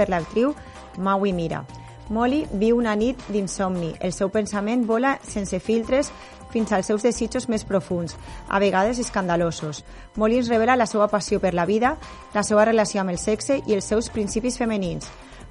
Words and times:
per 0.00 0.08
l'actriu 0.08 0.56
Maui 0.96 1.36
Mira. 1.36 1.60
Molly 2.10 2.42
viu 2.58 2.80
una 2.80 2.96
nit 2.98 3.20
d'insomni. 3.30 3.92
El 4.00 4.12
seu 4.12 4.32
pensament 4.34 4.82
vola 4.88 5.14
sense 5.22 5.60
filtres 5.62 6.10
fins 6.50 6.72
als 6.74 6.88
seus 6.90 7.04
desitjos 7.06 7.46
més 7.48 7.62
profuns, 7.64 8.16
a 8.48 8.58
vegades 8.58 8.98
escandalosos. 8.98 9.84
Molly 10.18 10.40
ens 10.40 10.50
revela 10.50 10.74
la 10.76 10.88
seva 10.90 11.06
passió 11.08 11.38
per 11.38 11.54
la 11.54 11.68
vida, 11.68 11.94
la 12.34 12.42
seva 12.42 12.64
relació 12.66 13.04
amb 13.04 13.14
el 13.14 13.20
sexe 13.22 13.60
i 13.62 13.76
els 13.76 13.86
seus 13.86 14.10
principis 14.10 14.58
femenins. 14.58 15.06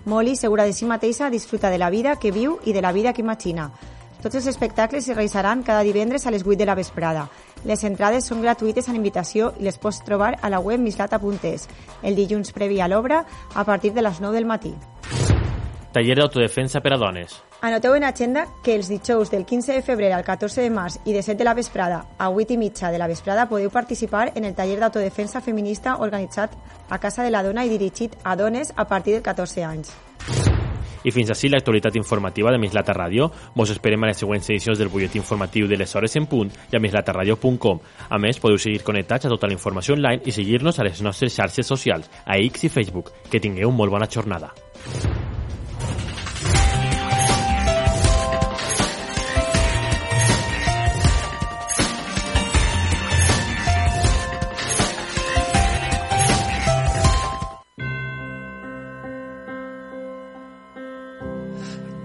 Molly, 0.06 0.36
segura 0.36 0.66
de 0.68 0.74
si 0.74 0.86
mateixa, 0.86 1.30
disfruta 1.30 1.70
de 1.70 1.80
la 1.80 1.90
vida 1.90 2.18
que 2.20 2.34
viu 2.36 2.60
i 2.66 2.74
de 2.74 2.82
la 2.82 2.92
vida 2.92 3.14
que 3.14 3.24
imagina. 3.24 3.70
Tots 4.20 4.36
els 4.36 4.48
espectacles 4.52 5.08
es 5.08 5.16
realitzaran 5.16 5.64
cada 5.64 5.84
divendres 5.88 6.26
a 6.28 6.32
les 6.32 6.44
8 6.44 6.58
de 6.60 6.66
la 6.68 6.76
vesprada. 6.76 7.30
Les 7.66 7.84
entrades 7.84 8.28
són 8.30 8.42
gratuïtes 8.42 8.88
en 8.88 8.96
invitació 8.96 9.52
i 9.60 9.68
les 9.68 9.78
pots 9.78 10.00
trobar 10.06 10.36
a 10.42 10.50
la 10.50 10.60
web 10.60 10.80
mislata.es 10.80 11.68
el 12.04 12.16
dilluns 12.16 12.54
previ 12.56 12.80
a 12.80 12.88
l'obra 12.88 13.26
a 13.54 13.66
partir 13.66 13.94
de 13.94 14.02
les 14.02 14.22
9 14.22 14.36
del 14.36 14.48
matí. 14.48 14.74
Taller 15.92 16.16
d'autodefensa 16.20 16.80
per 16.86 16.94
a 16.94 16.98
dones. 17.02 17.34
Anoteu 17.66 17.96
en 17.98 18.06
agenda 18.06 18.46
que 18.64 18.76
els 18.78 18.88
dijous 18.88 19.32
del 19.34 19.46
15 19.46 19.74
de 19.74 19.82
febrer 19.82 20.14
al 20.14 20.24
14 20.24 20.62
de 20.62 20.70
març 20.70 21.00
i 21.04 21.14
de 21.14 21.24
7 21.26 21.38
de 21.42 21.48
la 21.48 21.56
vesprada 21.58 22.06
a 22.18 22.30
8 22.30 22.54
i 22.54 22.58
mitja 22.62 22.92
de 22.94 23.02
la 23.02 23.10
vesprada 23.10 23.50
podeu 23.50 23.74
participar 23.74 24.30
en 24.36 24.46
el 24.46 24.56
taller 24.56 24.80
d'autodefensa 24.80 25.42
feminista 25.42 25.98
organitzat 25.98 26.56
a 26.90 27.00
Casa 27.00 27.24
de 27.24 27.34
la 27.34 27.44
Dona 27.44 27.66
i 27.66 27.74
dirigit 27.74 28.16
a 28.24 28.38
dones 28.38 28.72
a 28.78 28.88
partir 28.88 29.18
de 29.18 29.22
14 29.22 29.66
anys. 29.66 29.92
I 31.04 31.14
fins 31.16 31.32
així 31.32 31.50
l'actualitat 31.50 31.96
informativa 32.00 32.52
de 32.52 32.60
Mislata 32.62 32.96
Ràdio. 32.96 33.30
Vos 33.56 33.72
esperem 33.74 34.04
a 34.04 34.12
les 34.12 34.20
següents 34.20 34.50
edicions 34.50 34.80
del 34.80 34.92
butlletí 34.92 35.22
informatiu 35.22 35.68
de 35.68 35.78
les 35.80 35.96
hores 35.96 36.16
en 36.20 36.28
punt 36.28 36.52
i 36.72 36.76
a 36.76 36.84
mislataradio.com. 36.84 37.80
A 38.10 38.20
més, 38.20 38.40
podeu 38.40 38.60
seguir 38.60 38.84
connectats 38.84 39.28
a 39.28 39.34
tota 39.34 39.48
la 39.48 39.56
informació 39.58 39.96
online 39.98 40.24
i 40.26 40.36
seguir-nos 40.36 40.80
a 40.80 40.88
les 40.88 41.02
nostres 41.06 41.36
xarxes 41.36 41.68
socials, 41.68 42.10
a 42.26 42.38
X 42.38 42.68
i 42.68 42.74
Facebook. 42.74 43.14
Que 43.30 43.40
tingueu 43.44 43.72
molt 43.72 43.94
bona 43.94 44.10
jornada. 44.10 44.54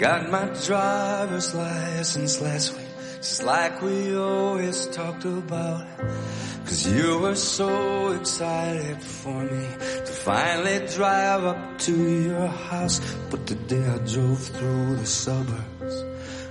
Got 0.04 0.28
my 0.30 0.44
driver's 0.66 1.54
license 1.54 2.38
last 2.42 2.76
week, 2.76 2.92
just 3.22 3.42
like 3.42 3.80
we 3.80 4.14
always 4.14 4.84
talked 4.88 5.24
about. 5.24 5.86
Cause 6.66 6.86
you 6.92 7.20
were 7.20 7.34
so 7.34 8.12
excited 8.12 9.00
for 9.00 9.44
me 9.44 9.66
to 9.80 10.12
finally 10.28 10.86
drive 10.88 11.44
up 11.44 11.78
to 11.86 11.94
your 12.20 12.48
house. 12.48 13.00
But 13.30 13.46
today 13.46 13.82
I 13.82 13.96
drove 13.96 14.42
through 14.42 14.96
the 14.96 15.06
suburbs, 15.06 16.04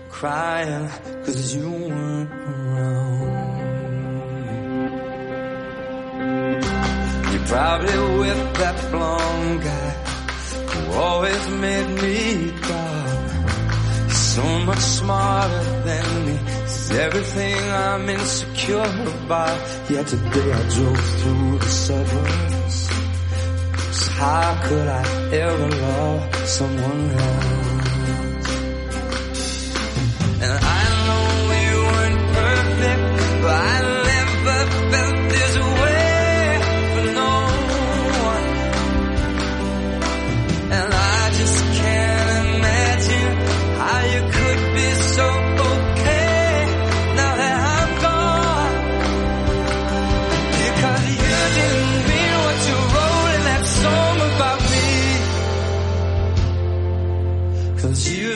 crying 0.09 0.89
cause 1.23 1.53
you 1.55 1.69
weren't 1.69 2.31
around. 2.31 3.21
You 7.31 7.39
probably 7.53 8.17
with 8.17 8.53
that 8.61 8.77
blonde 8.89 9.61
guy 9.61 9.89
who 10.73 10.93
always 10.93 11.49
made 11.49 12.01
me 12.01 12.32
much 14.65 14.79
smarter 14.79 15.63
than 15.83 16.25
me. 16.25 16.35
Is 16.63 16.91
everything 16.91 17.57
I'm 17.69 18.09
insecure 18.09 18.93
about. 19.25 19.61
Yet 19.89 20.07
today 20.07 20.51
I 20.51 20.69
drove 20.75 21.05
through 21.19 21.59
the 21.59 21.71
suburbs. 21.85 22.87
How 24.19 24.61
could 24.63 24.87
I 24.87 25.03
ever 25.33 25.69
love 25.69 26.35
someone 26.47 27.11
else? 27.11 27.72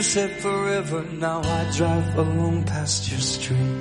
Said 0.07 0.31
forever, 0.39 1.03
now 1.19 1.41
I 1.43 1.69
drive 1.75 2.17
alone 2.17 2.63
past 2.63 3.11
your 3.11 3.19
street. 3.19 3.75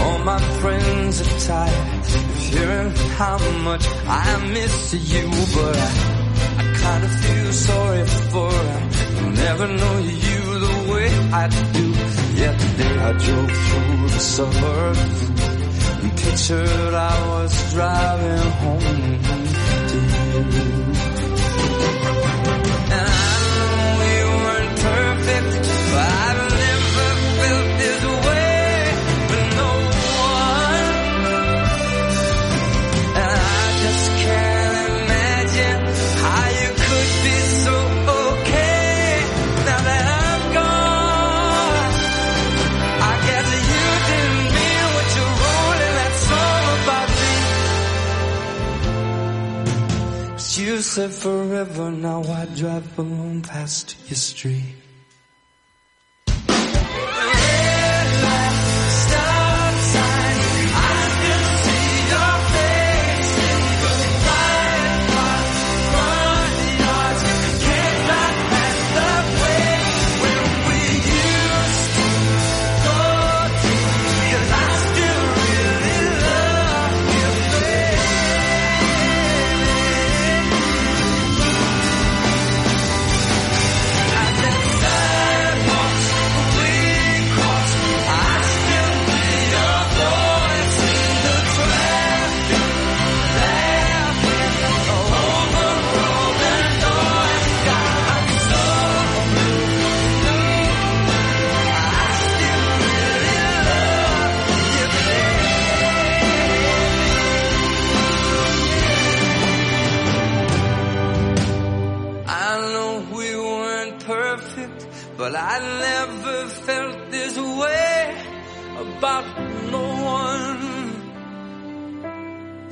All 0.00 0.18
my 0.32 0.40
friends 0.60 1.14
are 1.22 1.38
tired 1.48 2.04
of 2.18 2.36
hearing 2.48 2.90
how 3.16 3.38
much 3.68 3.84
I 4.06 4.26
miss 4.52 4.92
you, 4.92 5.24
but 5.56 5.76
I, 5.88 5.90
I 6.60 6.64
kinda 6.82 7.08
feel 7.22 7.52
sorry 7.52 8.04
for 8.32 8.52
them. 8.52 8.82
I'll 9.20 9.36
never 9.46 9.66
know 9.80 9.96
you 10.26 10.40
the 10.66 10.76
way 10.92 11.08
I 11.42 11.44
do. 11.78 11.86
Yeah, 12.40 12.54
today 12.64 12.94
I 13.08 13.12
drove 13.24 13.52
through 13.64 14.08
the 14.14 14.22
suburbs 14.36 15.22
and 16.02 16.12
pictured 16.24 16.94
I 17.12 17.14
was 17.30 17.72
driving 17.72 18.50
home 18.62 19.22
to 19.90 19.98
you. 20.58 20.69
You 50.60 50.82
said 50.82 51.10
forever, 51.10 51.90
now 51.90 52.22
I 52.22 52.44
drive 52.44 52.98
alone 52.98 53.40
past 53.40 53.96
your 54.10 54.16
street. 54.16 54.79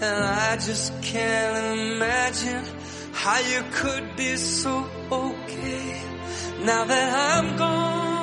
And 0.00 0.24
I 0.24 0.56
just 0.56 0.92
can't 1.02 1.80
imagine 1.80 2.64
how 3.12 3.40
you 3.40 3.64
could 3.72 4.16
be 4.16 4.36
so 4.36 4.88
okay 5.10 6.00
now 6.60 6.84
that 6.84 7.08
I'm 7.34 7.56
gone. 7.56 8.18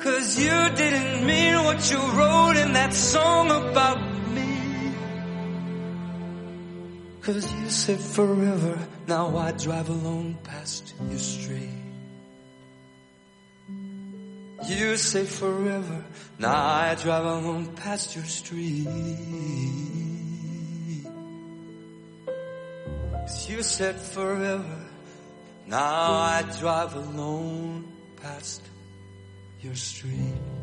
Cause 0.00 0.38
you 0.38 0.58
didn't 0.76 1.26
mean 1.26 1.62
what 1.62 1.90
you 1.90 1.98
wrote 1.98 2.56
in 2.56 2.72
that 2.72 2.94
song 2.94 3.50
about 3.50 4.00
me. 4.34 4.92
Cause 7.20 7.52
you 7.52 7.68
said 7.68 8.00
forever, 8.00 8.78
now 9.06 9.36
I 9.36 9.52
drive 9.52 9.90
alone 9.90 10.38
past 10.42 10.94
your 11.10 11.18
street. 11.18 11.83
You 14.66 14.96
say 14.96 15.24
forever. 15.24 16.04
Now 16.38 16.54
I 16.54 16.94
drive 16.94 17.26
on 17.26 17.66
past 17.76 18.16
your 18.16 18.24
street. 18.24 18.88
You 23.46 23.62
said 23.62 23.96
forever. 23.96 24.78
Now 25.66 26.12
I 26.12 26.42
drive 26.58 26.94
alone 26.94 27.84
past 28.22 28.62
your 29.60 29.74
street. 29.74 30.53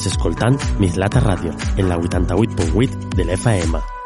Estàs 0.00 0.14
escoltant 0.16 0.54
Mislata 0.80 1.20
Ràdio, 1.20 1.52
en 1.76 1.92
la 1.92 2.00
88.8 2.00 3.16
de 3.20 3.28
l'FM. 3.28 3.99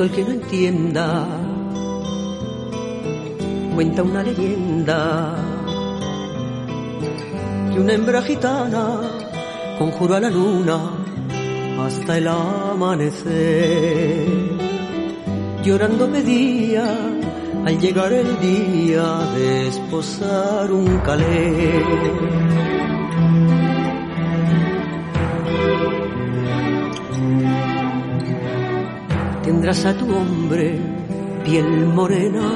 El 0.00 0.10
que 0.12 0.24
no 0.24 0.30
entienda, 0.30 1.26
cuenta 3.74 4.02
una 4.02 4.22
leyenda 4.22 5.34
que 7.70 7.78
una 7.78 7.92
hembra 7.92 8.22
gitana 8.22 9.02
conjuró 9.78 10.14
a 10.14 10.20
la 10.20 10.30
luna 10.30 10.78
hasta 11.84 12.16
el 12.16 12.28
amanecer. 12.28 13.28
Llorando 15.62 16.10
pedía 16.10 16.96
al 17.66 17.78
llegar 17.78 18.14
el 18.14 18.40
día 18.40 19.18
de 19.34 19.68
esposar 19.68 20.72
un 20.72 20.96
calé. 21.00 22.69
Tendrás 29.42 29.84
a 29.86 29.96
tu 29.96 30.04
hombre 30.14 30.78
piel 31.44 31.86
morena, 31.86 32.46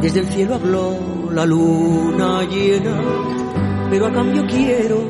desde 0.00 0.20
el 0.20 0.26
cielo 0.26 0.56
habló 0.56 1.30
la 1.30 1.46
luna 1.46 2.42
llena, 2.42 3.00
pero 3.90 4.06
a 4.06 4.12
cambio 4.12 4.44
quiero 4.46 5.04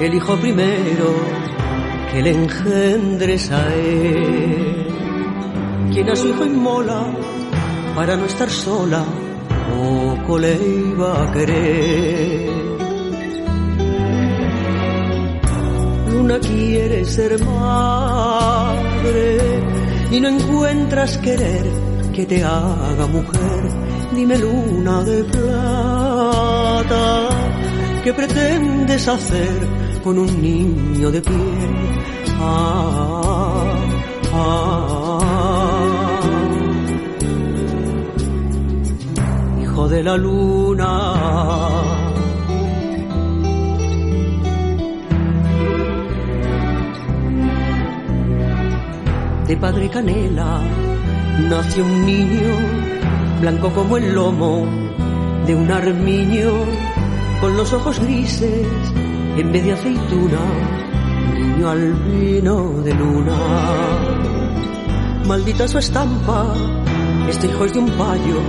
el 0.00 0.14
hijo 0.14 0.36
primero 0.36 1.14
que 2.10 2.20
le 2.20 2.30
engendres 2.30 3.50
a 3.52 3.74
él. 3.74 4.86
Quien 5.92 6.10
a 6.10 6.16
su 6.16 6.28
hijo 6.28 6.44
inmola 6.46 7.06
para 7.94 8.16
no 8.16 8.24
estar 8.24 8.50
sola, 8.50 9.04
poco 9.70 10.38
le 10.38 10.54
iba 10.54 11.22
a 11.22 11.32
querer. 11.32 12.50
Luna 16.10 16.40
quiere 16.40 17.04
ser 17.04 17.38
madre 17.44 19.32
y 20.12 20.20
no 20.20 20.28
encuentras 20.28 21.18
querer 21.18 21.64
que 22.14 22.24
te 22.26 22.44
haga 22.44 23.06
mujer. 23.06 23.70
Dime 24.14 24.36
luna 24.36 25.02
de 25.04 25.24
plata, 25.24 27.28
¿qué 28.04 28.12
pretendes 28.12 29.08
hacer 29.08 29.66
con 30.04 30.18
un 30.18 30.42
niño 30.42 31.10
de 31.10 31.22
piel? 31.22 31.74
Ah, 32.38 33.74
ah. 34.34 35.18
Hijo 39.62 39.88
de 39.88 40.02
la 40.02 40.16
luna. 40.18 42.01
De 49.52 49.58
padre 49.58 49.88
canela 49.90 50.60
nació 51.50 51.84
un 51.84 52.06
niño 52.06 52.54
blanco 53.42 53.68
como 53.74 53.98
el 53.98 54.14
lomo 54.14 54.64
de 55.46 55.54
un 55.54 55.70
armiño 55.70 56.52
con 57.38 57.54
los 57.58 57.70
ojos 57.74 58.00
grises 58.00 58.66
en 59.36 59.52
vez 59.52 59.62
de 59.62 59.72
aceituna 59.72 60.40
niño 61.38 61.68
albino 61.68 62.80
de 62.82 62.94
luna. 62.94 63.36
Maldita 65.26 65.68
su 65.68 65.76
estampa 65.76 66.54
este 67.28 67.46
hijo 67.48 67.66
es 67.66 67.74
de 67.74 67.80
un 67.80 67.90
payo 67.90 68.40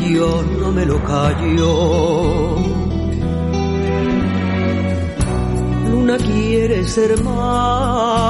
y 0.00 0.14
yo 0.14 0.42
no 0.58 0.72
me 0.72 0.84
lo 0.86 1.00
callo. 1.04 2.56
Luna 5.88 6.16
quiere 6.16 6.82
ser 6.82 7.22
madre 7.22 8.24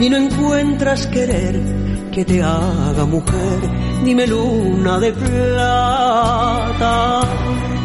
y 0.00 0.08
no 0.08 0.16
encuentras 0.16 1.06
querer 1.08 1.60
que 2.10 2.24
te 2.24 2.42
haga 2.42 3.04
mujer. 3.04 3.60
Dime 4.04 4.26
luna 4.26 4.98
de 4.98 5.12
plata, 5.12 7.20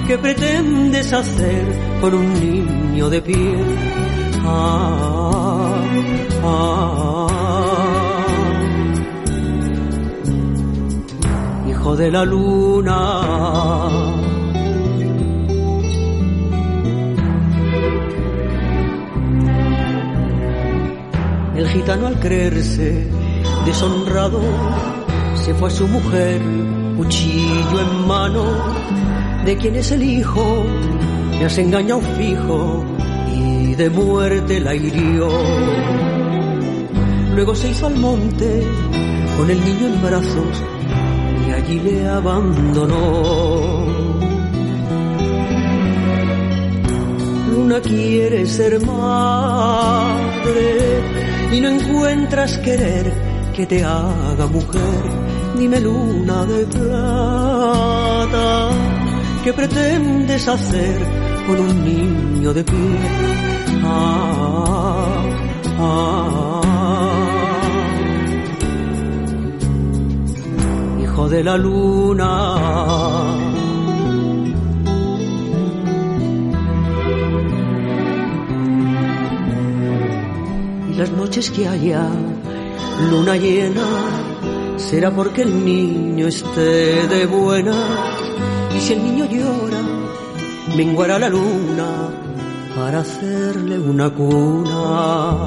¿qué 0.07 0.17
pretendes 0.17 1.11
hacer 1.11 1.65
con 1.99 2.13
un 2.13 2.33
niño 2.33 3.09
de 3.09 3.21
piel? 3.21 3.65
Ah, 4.45 5.75
ah. 6.43 7.27
Hijo 11.67 11.97
de 11.97 12.11
la 12.11 12.23
luna. 12.23 14.24
Gitano 21.75 22.07
al 22.07 22.17
creerse 22.19 23.05
deshonrado 23.65 24.39
se 25.35 25.53
fue 25.55 25.67
a 25.67 25.71
su 25.71 25.87
mujer, 25.87 26.41
cuchillo 26.95 27.81
en 27.81 28.07
mano. 28.07 28.45
¿De 29.43 29.57
quién 29.57 29.75
es 29.75 29.91
el 29.91 30.01
hijo? 30.01 30.63
Me 31.37 31.45
has 31.45 31.57
engañado 31.57 32.01
fijo 32.17 32.83
y 33.35 33.75
de 33.75 33.89
muerte 33.89 34.59
la 34.61 34.73
hirió. 34.73 35.29
Luego 37.35 37.53
se 37.53 37.69
hizo 37.69 37.87
al 37.87 37.95
monte 37.97 38.63
con 39.37 39.49
el 39.51 39.59
niño 39.59 39.87
en 39.87 40.01
brazos 40.01 40.63
y 41.45 41.51
allí 41.51 41.79
le 41.81 42.07
abandonó. 42.07 43.85
Luna 47.51 47.81
quiere 47.81 48.45
ser 48.45 48.83
madre 48.85 49.85
y 51.51 51.61
no 51.61 51.69
encuentras 51.69 52.57
querer 52.59 53.11
que 53.55 53.65
te 53.65 53.83
haga 53.83 54.45
mujer. 54.47 55.03
Dime 55.57 55.79
luna 55.79 56.45
de 56.45 56.65
plata, 56.65 58.69
¿qué 59.43 59.53
pretendes 59.53 60.47
hacer 60.47 60.97
con 61.47 61.59
un 61.59 61.85
niño 61.85 62.53
de 62.53 62.63
piel? 62.63 62.97
Ah, 63.83 65.23
ah, 65.79 66.61
hijo 71.01 71.29
de 71.29 71.43
la 71.43 71.57
luna. 71.57 73.44
Las 80.97 81.11
noches 81.11 81.51
que 81.51 81.67
haya 81.67 82.07
luna 83.09 83.35
llena 83.35 83.85
será 84.77 85.11
porque 85.11 85.41
el 85.41 85.65
niño 85.65 86.27
esté 86.27 87.07
de 87.07 87.25
buena. 87.25 87.75
Y 88.75 88.79
si 88.79 88.93
el 88.93 89.03
niño 89.03 89.25
llora 89.25 89.81
menguará 90.75 91.19
la 91.19 91.29
luna 91.29 92.09
para 92.75 92.99
hacerle 92.99 93.77
una 93.79 94.09
cuna. 94.09 95.37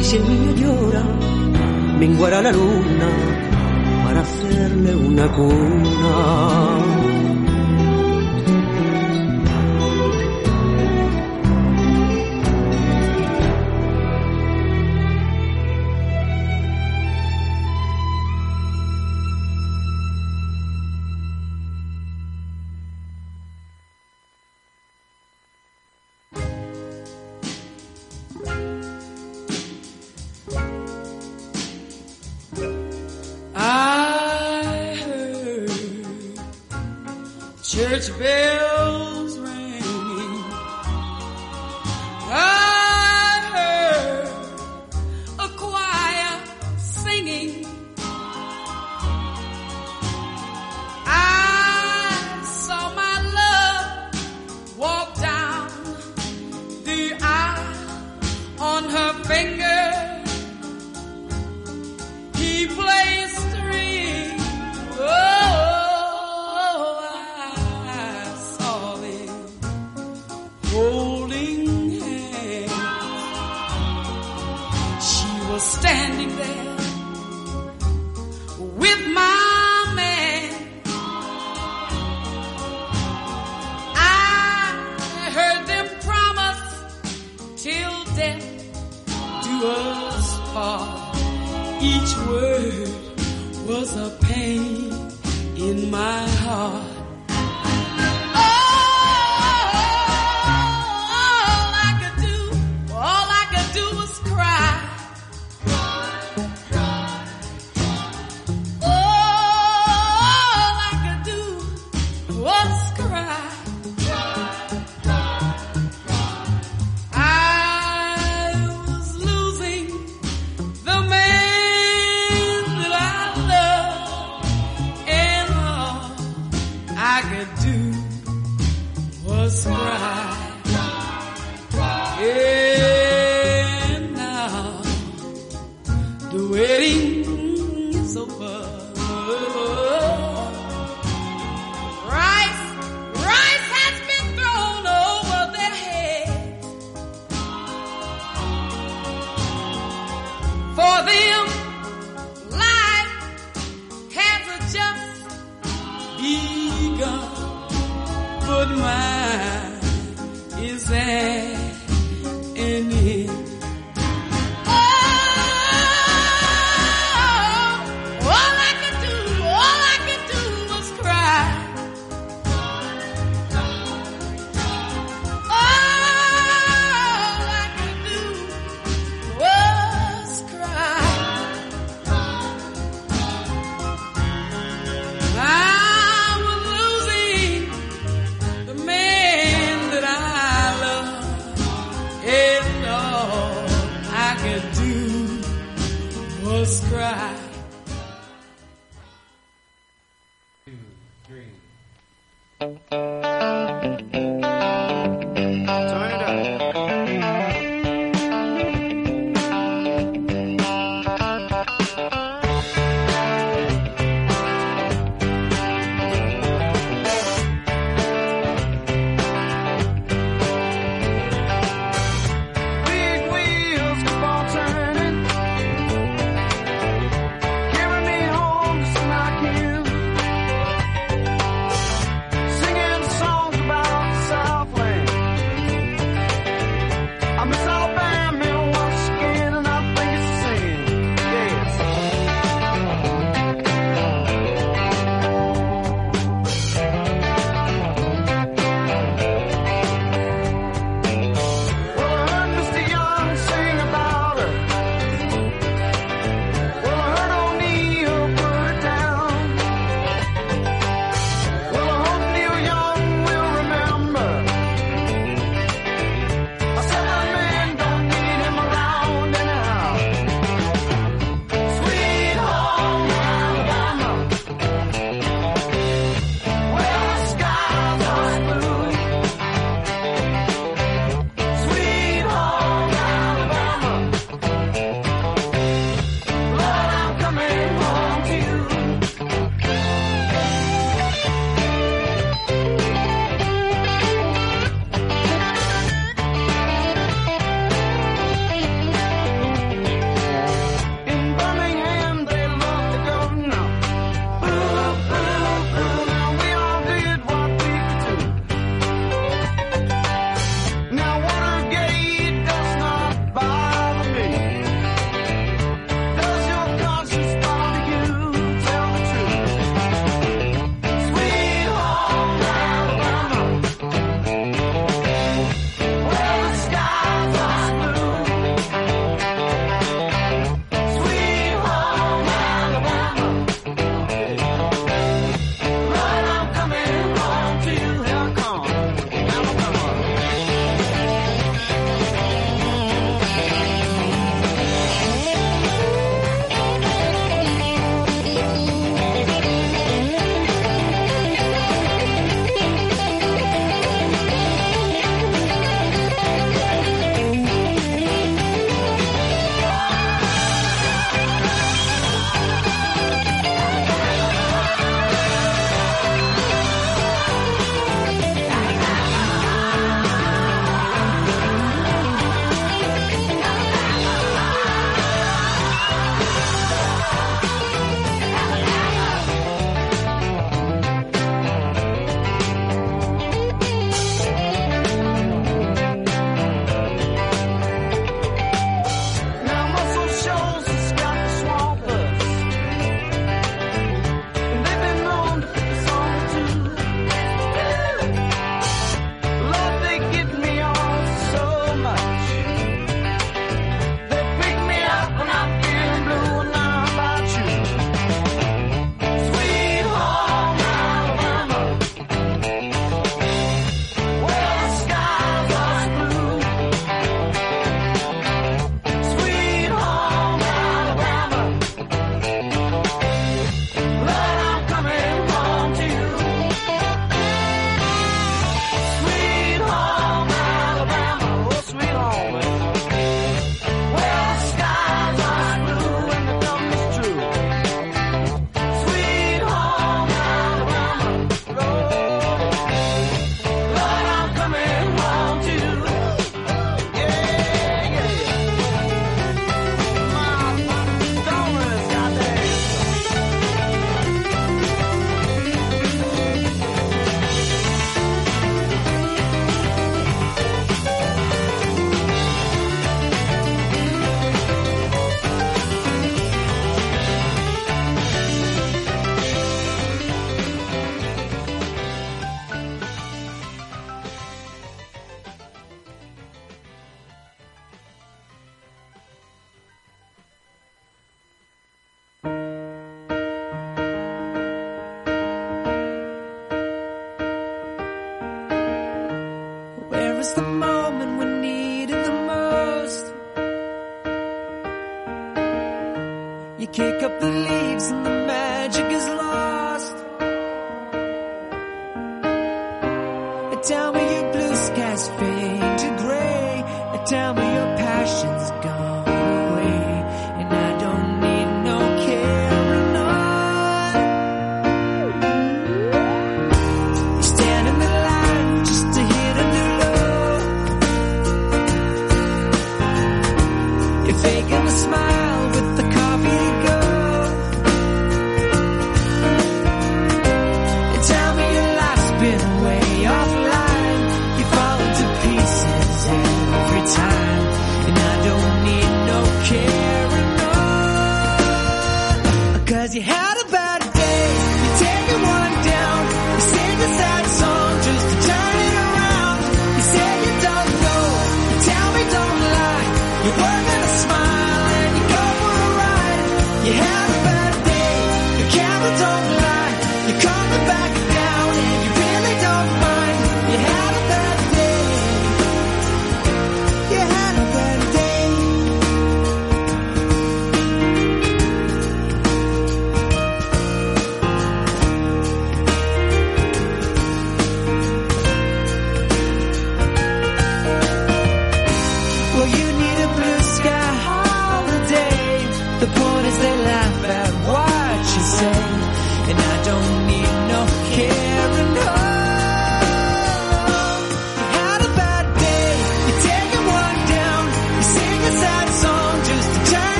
Y 0.00 0.04
si 0.04 0.16
el 0.16 0.28
niño 0.28 0.54
llora 0.54 1.02
menguará 1.98 2.42
la 2.42 2.52
luna 2.52 3.08
para 4.04 4.20
hacerle 4.20 4.94
una 4.94 5.32
cuna 5.32 7.01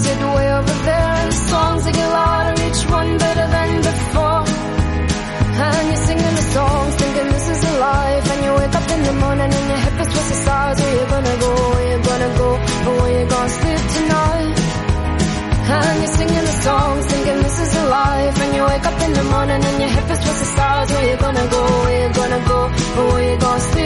sit 0.00 0.18
way 0.36 0.48
over 0.58 0.76
there 0.88 1.10
and 1.20 1.28
the 1.32 1.40
songs 1.52 1.84
that 1.84 1.94
get 1.94 2.08
louder, 2.08 2.54
each 2.66 2.82
one 2.98 3.10
better 3.18 3.46
than 3.54 3.70
before. 3.88 4.42
And 5.62 5.84
you're 5.88 6.04
singing 6.08 6.34
the 6.40 6.46
songs, 6.56 6.94
thinking 7.00 7.28
this 7.36 7.46
is 7.54 7.60
a 7.70 7.72
life. 7.78 8.24
And 8.32 8.40
you 8.44 8.52
wake 8.60 8.74
up 8.80 8.88
in 8.94 9.00
the 9.08 9.14
morning 9.24 9.50
and 9.58 9.66
your 9.72 9.80
head 9.84 10.00
is 10.00 10.08
twist 10.12 10.28
the 10.32 10.38
sides. 10.46 10.80
Where 10.80 10.94
you 11.00 11.06
gonna 11.14 11.36
go? 11.44 11.50
Where 11.72 11.86
you 11.92 11.98
gonna 12.10 12.30
go? 12.42 12.48
Or 12.88 12.94
where 13.00 13.14
you 13.20 13.26
gonna 13.34 13.58
sleep 13.60 13.82
tonight? 13.96 14.56
And 15.72 15.96
you're 16.02 16.14
singing 16.20 16.46
the 16.50 16.56
songs, 16.66 17.04
thinking 17.12 17.38
this 17.46 17.58
is 17.64 17.72
a 17.82 17.84
life. 18.00 18.36
And 18.42 18.50
you 18.56 18.62
wake 18.70 18.86
up 18.90 18.98
in 19.06 19.12
the 19.12 19.24
morning 19.34 19.60
and 19.68 19.76
your 19.82 19.92
head 19.94 20.10
is 20.10 20.20
twist 20.24 20.40
the 20.44 20.48
sides. 20.56 20.90
Where 20.92 21.06
you 21.10 21.16
gonna 21.26 21.46
go? 21.54 21.62
Where 21.84 21.98
you 22.02 22.14
gonna 22.20 22.42
go? 22.52 22.60
Or 22.98 23.04
where 23.12 23.24
you 23.30 23.38
gonna 23.38 23.60
sleep? 23.60 23.81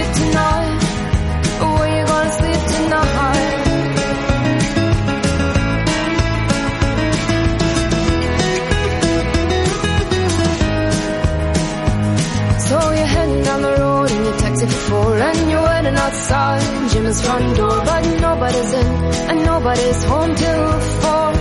and 14.95 15.51
you're 15.51 15.63
waiting 15.63 15.97
outside 15.97 16.91
Jimmy's 16.91 17.21
front 17.23 17.57
door 17.57 17.77
but 17.85 18.03
nobody's 18.21 18.73
in 18.73 18.87
and 19.31 19.45
nobody's 19.45 20.05
home 20.05 20.35
till 20.35 20.81
four 21.01 21.33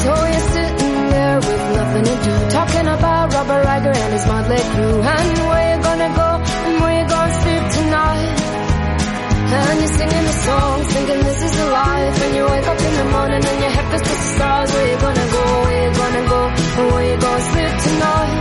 So 0.00 0.10
you're 0.32 0.46
sitting 0.54 0.96
there 1.14 1.36
with 1.36 1.64
nothing 1.76 2.04
to 2.04 2.16
do 2.24 2.50
Talking 2.50 2.86
about 2.88 3.32
Robert 3.32 3.64
Riker 3.64 3.94
and 3.94 4.12
his 4.12 4.26
motley 4.26 4.58
crew. 4.72 4.96
And 5.00 5.38
where 5.48 5.66
you 5.70 5.82
gonna 5.82 6.10
go 6.20 6.30
and 6.66 6.82
where 6.82 6.96
you 7.00 7.06
gonna 7.08 7.42
sleep 7.42 7.64
tonight? 7.78 8.36
And 9.54 9.78
you're 9.80 9.94
singing 9.98 10.24
the 10.30 10.36
song, 10.46 10.84
thinking 10.84 11.20
this 11.28 11.42
is 11.42 11.58
a 11.60 11.66
life. 11.70 12.22
And 12.24 12.34
you 12.36 12.44
wake 12.44 12.66
up 12.66 12.80
in 12.80 12.94
the 13.00 13.04
morning 13.14 13.42
and 13.50 13.58
your 13.62 13.70
head 13.70 13.86
fits 13.92 14.08
the 14.10 14.18
stars. 14.34 14.72
Where 14.74 14.86
you 14.90 14.98
gonna 15.06 15.28
go, 15.36 15.44
where 15.62 15.80
you 15.84 15.90
gonna 16.02 16.24
go, 16.34 16.40
and 16.78 16.92
where 16.92 17.06
you 17.10 17.16
gonna 17.20 17.50
sleep 17.52 17.74
tonight? 17.86 18.34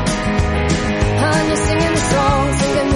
And 1.29 1.47
you're 1.49 1.63
singing 1.69 1.93
the 1.97 2.03
song, 2.13 2.43
singing 2.60 2.88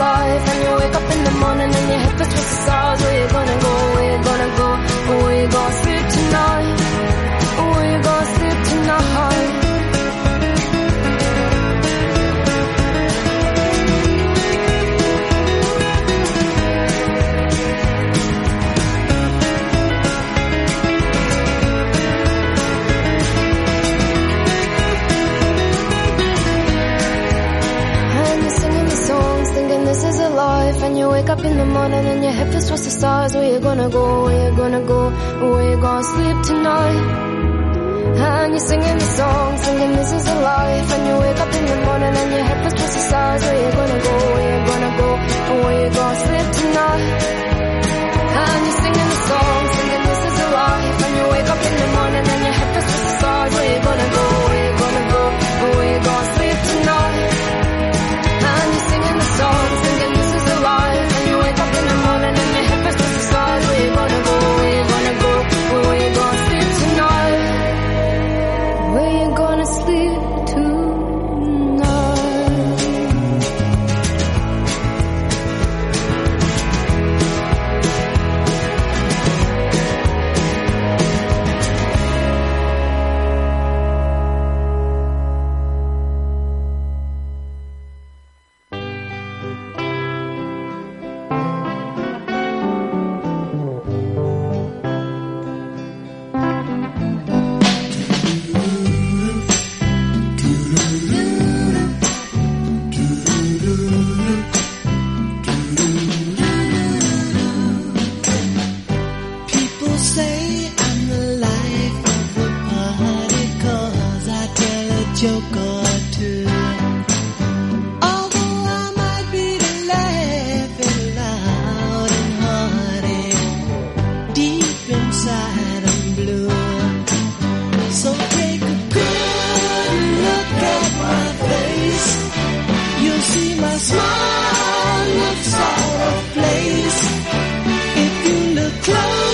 life. 0.00 0.42
And 0.50 0.58
you 0.64 0.72
wake 0.80 0.94
up 1.00 1.06
in 1.14 1.20
the 1.28 1.34
morning 1.44 1.70
and 1.78 1.86
your 1.92 2.00
head 2.04 2.14
feels 2.18 2.32
to 2.34 2.40
the 2.50 2.56
stars. 2.64 2.98
Where 3.02 3.16
you 3.20 3.28
gonna 3.36 3.58
go? 3.66 3.72
Where 3.94 4.08
you 4.12 4.18
gonna 4.28 4.50
go? 4.60 4.68
Where 5.24 5.36
you 5.42 5.48
gonna 5.56 5.80
sleep 5.82 6.04
tonight? 6.16 6.76
Where 7.72 7.86
you 7.92 7.98
gonna 8.08 8.34
sleep 8.36 8.58
tonight? 8.70 9.19
And 30.82 30.96
you 30.98 31.08
wake 31.08 31.28
up 31.28 31.44
in 31.44 31.56
the 31.58 31.66
morning 31.66 32.04
and 32.12 32.22
your 32.24 32.32
head 32.32 32.50
feels 32.52 32.66
towards 32.68 32.84
the 32.84 32.90
stars. 32.90 33.34
Where 33.34 33.52
you 33.52 33.60
gonna 33.60 33.88
go? 33.90 34.24
Where 34.24 34.50
you 34.50 34.56
gonna 34.56 34.82
go? 34.82 35.10
Where 35.10 35.70
you 35.70 35.76
gonna 35.76 36.04
sleep 36.04 36.38
tonight? 36.50 37.02
And 38.26 38.52
you're 38.52 38.66
singing 38.70 38.98
the 38.98 39.10
songs, 39.18 39.60
thinking 39.66 39.92
this 39.96 40.12
is 40.12 40.26
a 40.26 40.34
life. 40.40 40.88
And 40.94 41.02
you 41.08 41.14
wake 41.24 41.40
up 41.44 41.52
in 41.54 41.64
the 41.66 41.76
morning 41.86 42.14
and 42.22 42.30
your 42.32 42.44
head 42.48 42.58
feels 42.62 42.74
towards 42.74 42.94
the 42.96 43.02
stars. 43.08 43.42
Where 43.44 43.58
you 43.64 43.70
gonna 43.80 44.00
go? 44.08 44.14
Where 44.34 44.48
you 44.52 44.60
gonna 44.70 44.92
go? 45.00 45.08
Where 45.64 45.78
you 45.84 45.90
gonna 45.98 46.24
sleep 46.24 46.48
tonight? 46.60 47.06
And 48.40 48.60
you're 48.66 48.78
singing 48.82 49.08
the 49.12 49.20
songs, 49.30 49.70
thinking 49.76 50.02
this 50.08 50.22
is 50.28 50.36
a 50.40 50.48
life. 50.60 50.98
And 51.04 51.12
you 51.18 51.24
wake 51.34 51.50
up 51.54 51.60
in 51.68 51.74
the 51.82 51.88
morning 51.96 52.24
and 52.32 52.40
your 52.46 52.54
head 52.58 52.68
feels 52.74 52.88
towards 52.90 53.04
the 53.04 53.18
stars. 53.20 53.50
Where 53.54 53.68
you 53.74 53.80
gonna 53.84 54.08
go? 54.16 54.19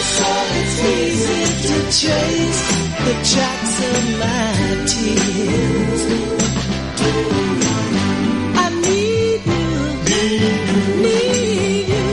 Closer, 0.06 0.38
it's 0.60 0.78
easy 0.84 1.42
to 1.66 1.76
trace 1.98 2.62
the 3.04 3.14
tracks 3.30 3.74
of 3.90 4.02
my 4.22 4.52
tears. 4.90 6.02
I 8.58 8.66
need 8.86 9.40
you, 9.52 9.66
need 11.02 11.86
you. 11.94 12.06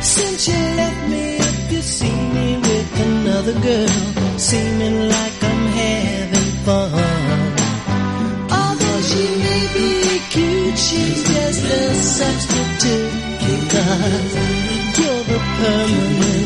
Since 0.00 0.40
you 0.48 0.60
left 0.80 1.02
me, 1.08 1.24
if 1.38 1.72
you 1.72 1.82
see 1.82 2.18
me 2.36 2.48
with 2.58 3.00
another 3.08 3.56
girl, 3.60 4.38
seeming 4.38 4.98
like 5.08 5.38
I'm 5.50 5.62
having 5.80 6.52
fun. 6.66 7.50
Although 8.60 9.02
she 9.10 9.24
may 9.44 9.64
be 9.74 9.88
cute, 10.30 10.78
she's 10.78 11.20
just 11.28 11.62
a 11.64 11.94
substitute 11.94 13.20
permanent 15.60 16.39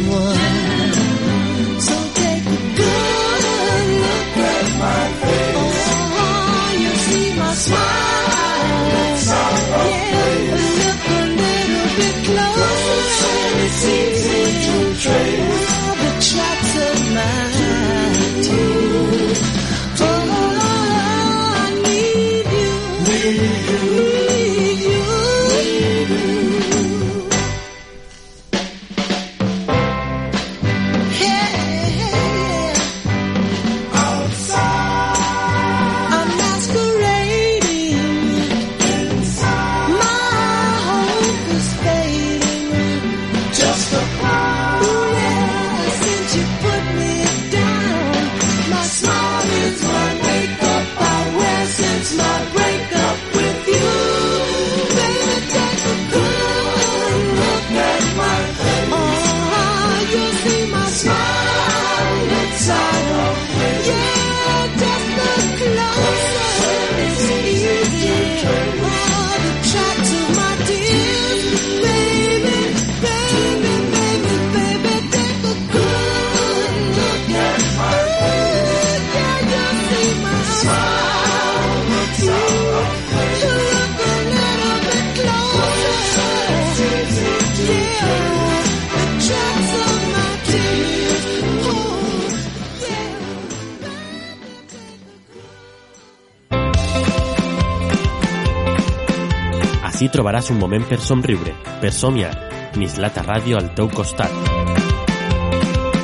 trobaràs 100.14 100.52
un 100.54 100.60
moment 100.62 100.84
per 100.86 101.00
somriure, 101.02 101.54
per 101.82 101.90
somiar. 101.92 102.32
Mislata 102.78 103.24
Ràdio 103.26 103.58
al 103.58 103.72
teu 103.74 103.90
costat. 103.90 104.30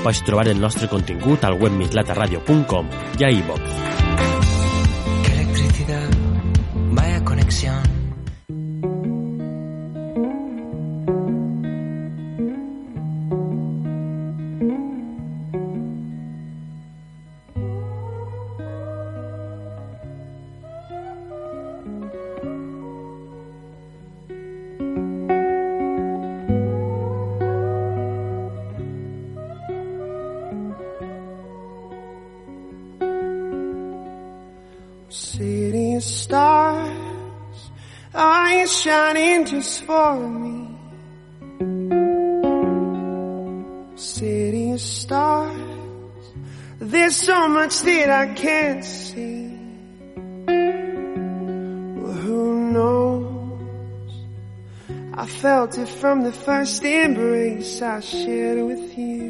Pots 0.01 0.25
trobar 0.27 0.49
el 0.51 0.63
nostre 0.63 0.89
contingut 0.91 1.45
al 1.47 1.59
web 1.61 1.77
mislataradio.com 1.79 2.91
i 3.21 3.29
a 3.29 3.31
iVox. 3.43 3.80
For 39.91 40.21
me? 40.45 40.59
City 43.97 44.71
of 44.71 44.81
stars, 44.81 46.25
there's 46.79 47.17
so 47.17 47.49
much 47.49 47.81
that 47.81 48.09
I 48.09 48.27
can't 48.35 48.85
see. 48.85 49.49
Well, 52.01 52.19
who 52.25 52.71
knows? 52.77 54.13
I 55.25 55.27
felt 55.27 55.77
it 55.77 55.89
from 55.89 56.23
the 56.23 56.33
first 56.47 56.85
embrace 56.85 57.83
I 57.83 57.99
shared 57.99 58.65
with 58.65 58.97
you. 58.97 59.29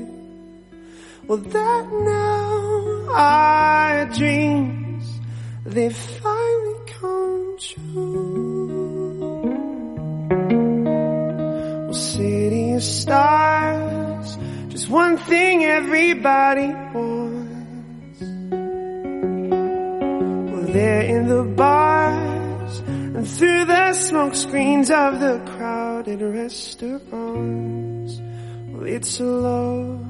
Well, 1.26 1.38
that 1.38 1.84
now 2.18 3.14
our 3.14 4.04
dreams, 4.18 5.20
they 5.64 5.88
finally 5.88 6.80
come 6.98 7.56
true. 7.58 8.59
City 11.92 12.72
of 12.74 12.82
stars, 12.82 14.38
just 14.68 14.88
one 14.88 15.18
thing 15.18 15.64
everybody 15.64 16.68
wants. 16.94 18.20
Well, 20.52 20.66
they're 20.72 21.02
in 21.02 21.26
the 21.26 21.42
bars 21.42 22.78
and 22.78 23.28
through 23.28 23.64
the 23.64 23.92
smoke 23.94 24.34
screens 24.36 24.90
of 24.90 25.18
the 25.18 25.40
crowded 25.56 26.22
restaurants. 26.22 27.02
Well, 28.70 28.84
it's 28.84 29.18
love. 29.18 30.06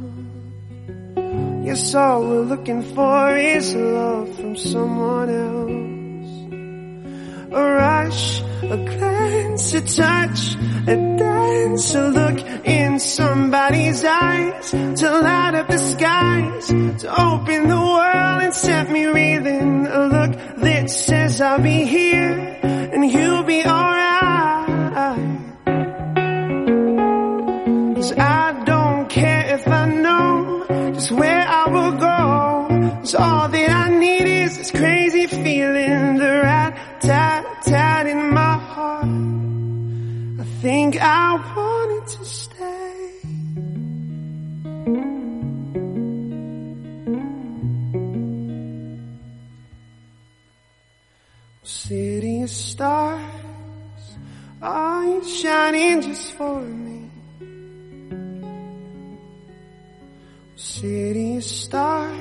Yes, 1.65 1.95
all 1.95 2.23
we're 2.23 2.43
looking 2.43 2.83
for 2.83 3.37
is 3.37 3.75
love 3.75 4.37
from 4.37 4.55
someone 4.57 5.31
else. 5.31 5.71
A 7.53 7.63
rush, 7.63 8.43
a 8.63 8.77
glance, 8.77 9.75
a 9.75 9.81
touch, 9.81 10.55
a 10.87 10.97
dance, 11.19 11.95
a 11.95 12.09
look 12.09 12.41
in 12.65 12.99
somebody's 12.99 14.05
eyes 14.05 14.71
to 14.71 15.21
light 15.21 15.55
up 15.55 15.69
the 15.69 15.79
skies, 15.79 16.69
to 16.69 17.23
open 17.23 17.69
the 17.69 17.77
world 17.77 18.43
and 18.43 18.55
set 18.55 18.91
me 18.91 19.07
reeling. 19.07 19.87
A 19.87 20.07
look 20.07 20.33
that 20.59 20.91
says 20.91 21.41
I'll 21.41 21.61
be 21.61 21.85
here 21.85 22.59
and 22.63 23.11
you'll 23.11 23.43
be 23.43 23.65
alright. 23.65 24.31
Cause 27.97 28.13
I 28.13 28.63
don't 28.65 29.09
care 29.09 29.55
if 29.55 29.69
I 29.69 29.87
know 29.87 30.67
just 30.95 31.13
where 31.13 31.47
I 31.49 31.69
will 31.69 31.93
go. 31.93 33.01
Cause 33.01 33.15
all 33.15 33.49
that 33.49 33.71
I 33.71 33.99
need 33.99 34.27
is 34.27 34.59
this 34.59 34.71
crazy 34.71 35.10
I 41.03 41.35
wanted 41.57 42.07
to 42.09 42.25
stay. 42.25 43.21
City 51.63 52.43
of 52.43 52.51
stars, 52.51 53.23
are 54.61 55.05
you 55.07 55.25
shining 55.25 56.03
just 56.03 56.33
for 56.35 56.61
me? 56.61 57.11
City 60.57 61.37
of 61.37 61.45
stars, 61.45 62.15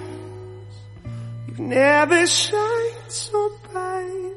you've 1.47 1.59
never 1.59 2.25
shined 2.25 2.95
so 3.09 3.51
brightly. 3.71 4.28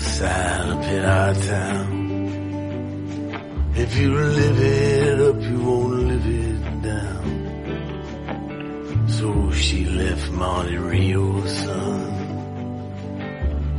Up 0.00 0.82
in 0.84 1.04
our 1.04 1.34
town. 1.34 1.92
If 3.76 3.96
you 3.98 4.14
live 4.14 4.58
it 4.58 5.20
up, 5.20 5.42
you 5.42 5.58
won't 5.60 5.92
live 5.92 6.26
it 6.26 6.82
down. 6.82 7.24
So 9.08 9.50
she 9.52 9.84
left 9.84 10.30
Monte 10.30 10.76
Rio, 10.78 11.46
son. 11.46 12.12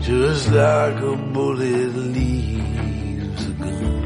Just 0.01 0.51
like 0.51 1.01
a 1.01 1.15
bullet 1.33 1.95
leaves 1.95 3.45
a 3.47 3.53
gun. 3.63 4.01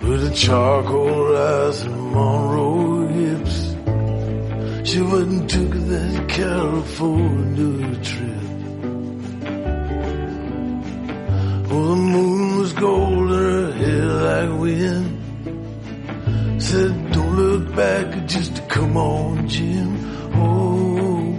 With 0.00 0.32
a 0.32 0.34
charcoal 0.34 1.36
eyes 1.36 1.82
and 1.82 2.10
Monroe 2.10 3.06
hips. 3.08 3.61
Went 4.94 5.10
and 5.10 5.48
took 5.48 5.70
that 5.70 6.28
California 6.28 7.96
trip. 8.04 8.44
Oh, 11.70 11.84
the 11.88 11.96
moon 11.96 12.58
was 12.58 12.72
gold 12.74 13.30
her 13.30 13.72
hair 13.72 14.04
like 14.04 14.60
wind. 14.60 15.08
Said, 16.62 17.12
don't 17.12 17.34
look 17.36 17.74
back, 17.74 18.26
just 18.26 18.68
come 18.68 18.98
on, 18.98 19.48
Jim. 19.48 19.96
Oh, 20.34 21.38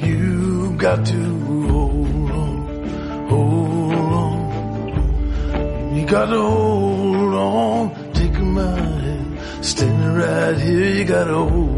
you 0.00 0.72
got 0.76 1.06
to 1.06 1.22
hold 1.46 2.30
on, 2.32 3.28
hold 3.28 4.12
on. 4.24 5.96
You 5.96 6.04
got 6.04 6.26
to 6.26 6.42
hold 6.42 7.34
on, 7.34 8.12
take 8.12 8.38
my 8.40 8.76
hand. 8.76 9.38
Standing 9.64 10.14
right 10.14 10.58
here, 10.58 10.90
you 10.96 11.04
got 11.04 11.26
to 11.26 11.34
hold 11.34 11.77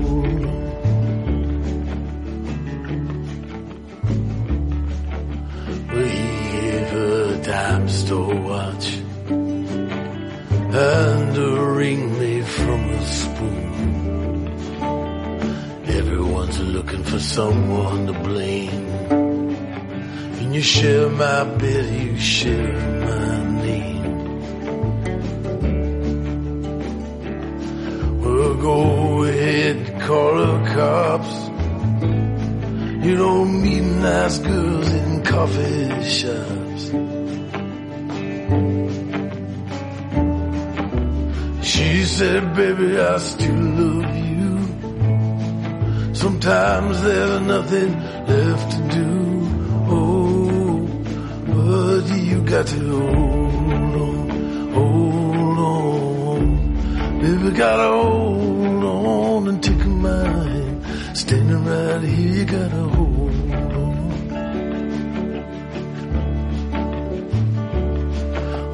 store 8.11 8.35
watch 8.35 8.99
and 9.29 11.39
a 11.39 11.51
ring 11.79 12.19
made 12.19 12.45
from 12.45 12.91
a 12.91 13.07
spoon. 13.07 14.49
Everyone's 15.87 16.59
looking 16.59 17.05
for 17.05 17.21
someone 17.21 18.09
to 18.09 18.13
blame. 18.29 18.89
And 20.41 20.53
you 20.57 20.61
share 20.61 21.09
my 21.09 21.45
bed, 21.45 22.03
you 22.03 22.19
share 22.19 22.73
my 23.07 23.45
name. 23.65 24.03
Well, 28.23 28.55
go 28.55 29.23
ahead, 29.23 30.01
call 30.01 30.35
the 30.45 30.55
cops. 30.75 31.35
You 33.07 33.15
don't 33.25 33.53
meet 33.63 33.85
nice 34.09 34.39
girls 34.39 34.89
in 35.01 35.23
coffee 35.23 36.03
shops. 36.19 36.60
Said, 42.21 42.55
baby, 42.55 42.99
I 42.99 43.17
still 43.17 43.63
love 43.81 44.15
you. 44.29 44.53
Sometimes 46.13 47.03
there's 47.03 47.41
nothing 47.41 47.93
left 48.33 48.67
to 48.73 48.81
do. 48.99 49.11
Oh, 49.89 50.87
but 51.55 52.05
you 52.29 52.43
got 52.43 52.67
to 52.67 52.81
hold 53.01 53.95
on, 54.05 54.29
hold 54.77 55.59
on. 55.73 56.43
Baby, 57.23 57.51
gotta 57.57 57.89
hold 57.89 58.85
on 58.85 59.49
and 59.49 59.63
take 59.63 59.87
my 59.87 60.25
hand. 60.29 61.17
Standing 61.17 61.65
right 61.65 62.03
here, 62.03 62.35
you 62.35 62.45
gotta 62.45 62.83
hold 62.97 63.53
on. 63.63 64.09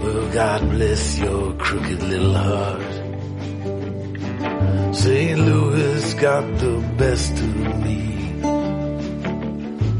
Well, 0.02 0.26
God 0.32 0.60
bless 0.72 1.18
your 1.20 1.52
crooked 1.54 2.02
little 2.02 2.34
heart. 2.34 3.05
St. 4.96 5.38
Louis 5.38 6.14
got 6.14 6.58
the 6.58 6.94
best 6.96 7.32
of 7.32 7.84
me. 7.84 8.40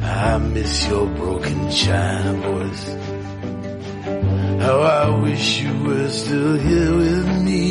I 0.03 0.39
miss 0.39 0.89
your 0.89 1.07
broken 1.07 1.71
china 1.71 2.33
voice. 2.47 2.87
How 4.65 4.79
I 4.81 5.21
wish 5.21 5.61
you 5.61 5.85
were 5.85 6.09
still 6.09 6.57
here 6.57 6.97
with 6.97 7.43
me. 7.49 7.67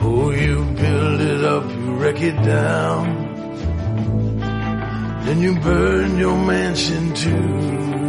Oh, 0.00 0.30
you 0.30 0.64
build 0.82 1.20
it 1.20 1.44
up, 1.44 1.64
you 1.70 1.94
wreck 1.96 2.20
it 2.22 2.38
down. 2.42 3.04
Then 5.26 5.42
you 5.42 5.60
burn 5.60 6.16
your 6.16 6.38
mansion 6.38 7.12
to 7.14 8.01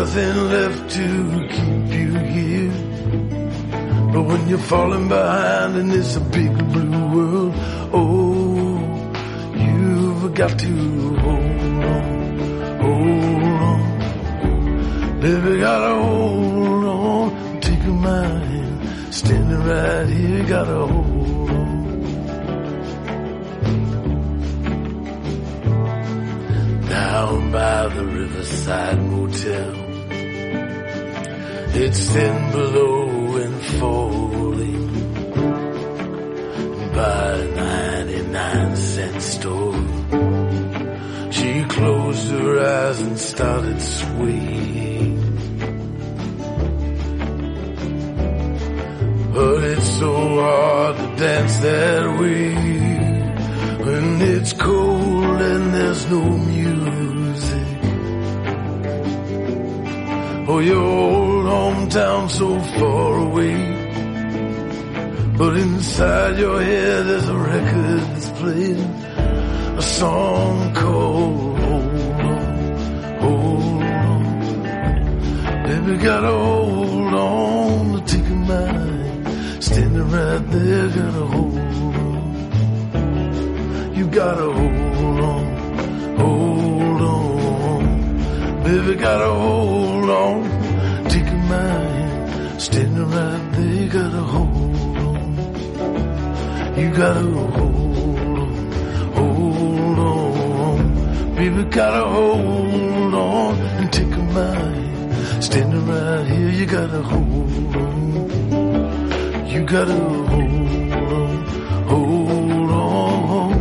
nothing 0.00 0.36
left 0.48 0.90
to 0.96 1.06
keep 1.54 1.86
you 2.00 2.12
here. 2.34 2.72
But 4.12 4.22
when 4.22 4.48
you're 4.48 4.66
falling 4.72 5.08
behind 5.08 5.76
and 5.76 5.92
it's 5.92 6.16
a 6.16 6.20
big 6.20 6.52
blue 6.72 7.04
world, 7.14 7.54
oh, 7.92 8.78
you've 9.64 10.34
got 10.34 10.58
to 10.58 10.72
hold 11.24 11.84
on, 11.84 12.02
hold 12.84 13.44
on. 13.68 13.80
Baby, 15.20 15.60
gotta 15.60 15.94
hold 16.02 16.84
on, 16.84 17.60
take 17.60 17.84
my 18.08 18.26
hand, 18.48 19.14
standing 19.14 19.62
right 19.70 20.08
here, 20.08 20.44
gotta 20.54 20.78
hold 20.92 21.50
on. 21.50 21.70
Down 26.88 27.52
by 27.52 27.88
the 27.88 28.04
riverside 28.06 29.02
motel, 29.10 29.79
it's 31.74 32.12
ten 32.12 32.50
below 32.52 33.36
and 33.36 33.62
falling 33.78 34.90
by 36.92 37.32
a 37.32 37.48
99 37.54 38.76
cent 38.76 39.22
store. 39.22 39.72
She 41.30 41.64
closed 41.64 42.30
her 42.30 42.60
eyes 42.60 43.00
and 43.00 43.18
started 43.18 43.80
swaying. 43.80 45.16
But 49.32 49.64
it's 49.64 49.98
so 49.98 50.12
hard 50.40 50.96
to 50.96 51.16
dance 51.16 51.56
that 51.60 52.20
way 52.20 52.54
when 53.84 54.20
it's 54.20 54.52
cold 54.52 55.40
and 55.40 55.74
there's 55.74 56.10
no 56.10 56.22
music. 56.22 57.70
Oh, 60.48 60.58
your 60.58 61.19
hometown 61.90 62.30
so 62.30 62.58
far 62.78 63.18
away. 63.18 63.56
But 65.36 65.56
inside 65.56 66.38
your 66.38 66.62
head 66.62 67.06
there's 67.06 67.28
a 67.28 67.36
record 67.36 68.00
that's 68.00 68.30
playing 68.40 68.78
a 68.78 69.82
song 69.82 70.74
called 70.74 71.58
Hold 71.58 71.94
On, 72.20 72.64
Hold 73.20 73.82
On. 73.82 74.22
Baby, 75.64 75.96
gotta 76.02 76.32
hold 76.32 77.14
on 77.14 77.92
to 77.92 78.00
take 78.06 78.26
a 78.26 78.34
mind. 78.34 79.64
Standing 79.64 80.10
right 80.10 80.50
there, 80.50 80.88
gotta 80.88 81.24
hold 81.26 81.58
on. 81.58 82.24
You 83.96 84.06
gotta 84.06 84.52
hold 84.52 85.20
on, 85.20 85.44
hold 86.18 87.02
on. 87.02 87.82
Baby, 88.64 88.94
gotta 88.96 89.30
hold 89.32 90.10
on. 90.10 90.49
Gotta 93.90 94.22
hold 94.22 94.76
on. 94.98 95.34
You 96.78 96.90
gotta 96.94 97.22
hold 97.22 98.38
on, 98.38 98.52
hold 99.16 99.98
on. 99.98 101.34
Baby, 101.34 101.64
gotta 101.64 102.04
hold 102.08 103.14
on 103.14 103.58
and 103.58 103.92
take 103.92 104.12
a 104.12 104.22
mind. 104.36 105.42
Standing 105.42 105.86
right 105.88 106.26
here, 106.26 106.50
you 106.50 106.66
gotta 106.66 107.02
hold 107.02 107.76
on. 107.76 108.28
You 109.48 109.64
gotta 109.64 109.92
hold 109.92 110.92
on, 110.92 111.44
hold 111.88 112.70
on. 112.70 113.52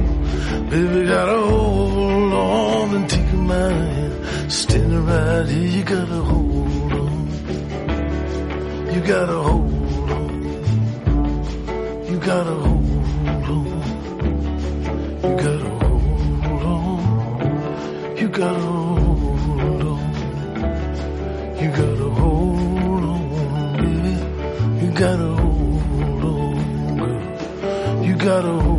Baby, 0.69 1.07
gotta 1.07 1.39
hold 1.41 2.33
on 2.33 2.95
and 2.97 3.09
take 3.09 3.33
my 3.33 3.55
hand. 3.55 4.51
Standing 4.51 5.05
right 5.07 5.47
here, 5.47 5.69
you 5.77 5.83
gotta 5.83 6.21
hold 6.29 6.93
on. 6.93 7.27
You 8.93 9.01
gotta 9.01 9.37
hold 9.47 9.68
gotta 12.29 12.53
hold 12.53 12.85
on. 13.55 13.65
You 15.23 15.31
gotta 15.43 15.69
hold 15.81 16.63
on. 16.75 16.99
You 18.19 18.27
gotta 18.29 18.59
hold 18.59 19.81
on. 19.93 20.03
You 21.61 21.69
gotta 21.79 22.07
hold 22.19 23.03
on, 23.13 23.23
baby. 23.81 24.15
You 24.85 24.89
gotta 24.91 25.29
hold 25.41 26.23
on, 26.33 26.97
girl. 26.99 28.05
You 28.05 28.13
gotta 28.15 28.53
hold 28.65 28.78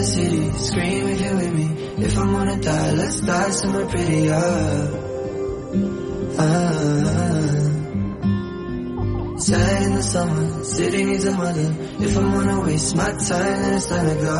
the 0.00 0.06
city, 0.06 0.50
scream 0.52 1.08
if 1.08 1.20
you're 1.20 1.36
with 1.36 1.52
me. 1.52 1.66
If 2.04 2.16
I'm 2.16 2.32
gonna 2.32 2.58
die, 2.60 2.92
let's 2.92 3.20
die 3.20 3.50
somewhere 3.50 3.86
prettier. 3.86 4.32
Ah. 6.38 7.20
Sad 9.36 9.82
in 9.82 9.94
the 9.96 10.02
summer, 10.02 10.64
city 10.64 11.04
needs 11.04 11.26
a 11.26 11.32
mother. 11.32 11.74
If 12.00 12.16
I'm 12.16 12.32
gonna 12.32 12.60
waste 12.62 12.96
my 12.96 13.10
time, 13.28 13.62
then 13.62 13.74
it's 13.74 13.88
time 13.88 14.06
to 14.06 14.14
go. 14.24 14.38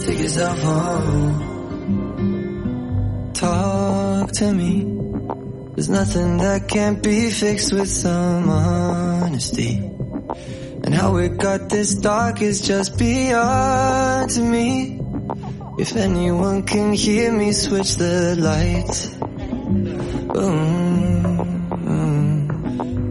Take 0.00 0.18
yourself 0.18 0.58
home. 0.60 1.32
Talk 3.32 4.32
to 4.32 4.52
me. 4.52 4.72
There's 5.74 5.88
nothing 5.88 6.36
that 6.38 6.68
can't 6.68 7.02
be 7.02 7.30
fixed 7.30 7.72
with 7.72 7.88
some 7.88 8.50
honesty. 8.50 9.95
And 10.86 10.94
how 10.94 11.16
it 11.16 11.36
got 11.36 11.68
this 11.68 11.96
dark 11.96 12.40
is 12.40 12.60
just 12.60 12.96
beyond 12.96 14.36
me. 14.38 15.00
If 15.78 15.96
anyone 15.96 16.62
can 16.62 16.92
hear 16.92 17.32
me, 17.32 17.50
switch 17.52 17.96
the 17.96 18.36
lights. 18.38 19.12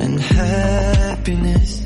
And 0.04 0.20
happiness 0.20 1.86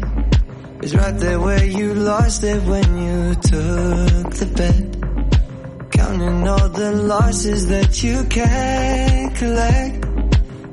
is 0.83 0.95
right 0.95 1.17
there 1.17 1.39
where 1.39 1.65
you 1.65 1.95
lost 1.95 2.43
it 2.43 2.61
when 2.63 2.97
you 2.97 3.33
took 3.35 4.29
the 4.39 4.45
bet. 4.55 5.91
Counting 5.91 6.47
all 6.47 6.69
the 6.69 6.91
losses 6.91 7.67
that 7.67 8.03
you 8.03 8.23
can't 8.25 9.35
collect. 9.35 10.01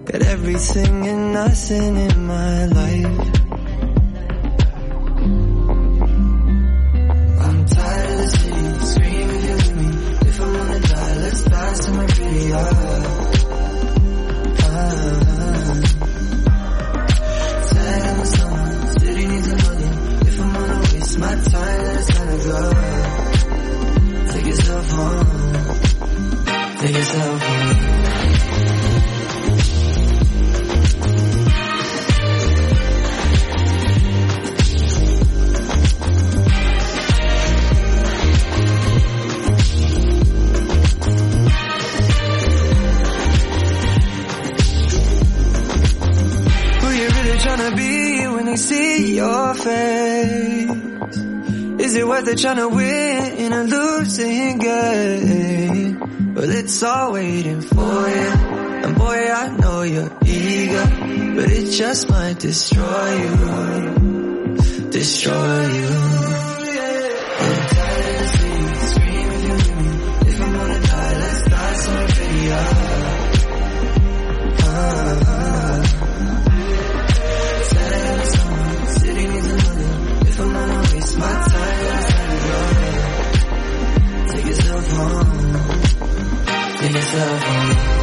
Got 0.05 0.23
everything 0.23 1.09
and 1.09 1.33
nothing 1.33 1.97
in 1.97 2.27
my 2.27 2.67
life. 2.67 3.36
face? 49.67 51.17
Is 51.85 51.97
it 51.97 52.07
worth 52.07 52.29
it 52.29 52.39
trying 52.39 52.57
to 52.57 52.69
win 52.69 53.33
in 53.45 53.53
a 53.53 53.65
losing 53.65 54.59
game? 54.59 56.35
Well, 56.35 56.51
it's 56.51 56.83
all 56.83 57.13
waiting 57.13 57.61
for 57.61 58.09
you. 58.17 58.31
And 58.85 58.97
boy, 58.97 59.21
I 59.43 59.49
know 59.57 59.83
you're 59.83 60.13
eager, 60.25 60.87
but 61.37 61.51
it 61.51 61.71
just 61.71 62.09
might 62.09 62.39
destroy 62.39 63.09
you. 63.23 64.57
Destroy 64.91 65.67
you. 65.81 66.26
Love. 87.17 87.96